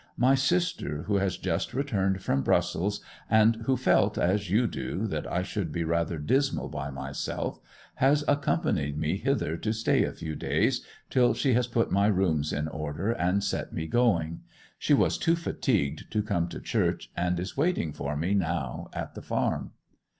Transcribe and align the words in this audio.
'My 0.17 0.33
sister, 0.33 1.03
who 1.03 1.17
has 1.17 1.37
just 1.37 1.75
returned 1.75 2.23
from 2.23 2.41
Brussels, 2.41 3.01
and 3.29 3.57
who 3.67 3.77
felt, 3.77 4.17
as 4.17 4.49
you 4.49 4.65
do, 4.65 5.05
that 5.05 5.31
I 5.31 5.43
should 5.43 5.71
be 5.71 5.83
rather 5.83 6.17
dismal 6.17 6.69
by 6.69 6.89
myself, 6.89 7.59
has 7.97 8.23
accompanied 8.27 8.97
me 8.97 9.17
hither 9.17 9.55
to 9.57 9.71
stay 9.71 10.03
a 10.03 10.11
few 10.11 10.35
days 10.35 10.83
till 11.11 11.35
she 11.35 11.53
has 11.53 11.67
put 11.67 11.91
my 11.91 12.07
rooms 12.07 12.51
in 12.51 12.67
order 12.67 13.11
and 13.11 13.43
set 13.43 13.73
me 13.73 13.85
going. 13.85 14.39
She 14.79 14.95
was 14.95 15.19
too 15.19 15.35
fatigued 15.35 16.11
to 16.13 16.23
come 16.23 16.47
to 16.47 16.59
church, 16.59 17.11
and 17.15 17.39
is 17.39 17.55
waiting 17.55 17.93
for 17.93 18.15
me 18.17 18.33
now 18.33 18.87
at 18.93 19.13
the 19.13 19.21
farm. 19.21 19.73